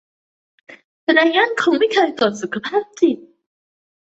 [1.03, 3.17] ไรอันคงไม่เคยตรวจสุจภาพจิต